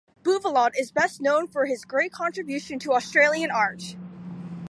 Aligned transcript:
Buvelot 0.23 0.71
is 0.79 0.91
best 0.91 1.21
known 1.21 1.47
for 1.47 1.67
his 1.67 1.85
great 1.85 2.11
contribution 2.11 2.79
to 2.79 2.93
Australian 2.93 3.51
art. 3.51 3.95